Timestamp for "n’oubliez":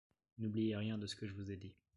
0.39-0.75